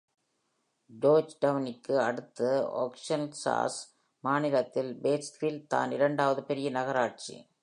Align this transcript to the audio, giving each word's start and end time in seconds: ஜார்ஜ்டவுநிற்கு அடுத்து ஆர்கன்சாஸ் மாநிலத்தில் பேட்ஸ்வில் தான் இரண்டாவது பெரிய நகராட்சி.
ஜார்ஜ்டவுநிற்கு 0.89 1.97
அடுத்து 1.97 2.49
ஆர்கன்சாஸ் 2.83 3.79
மாநிலத்தில் 4.23 4.99
பேட்ஸ்வில் 5.03 5.67
தான் 5.67 5.91
இரண்டாவது 5.91 6.43
பெரிய 6.43 6.69
நகராட்சி. 6.69 7.51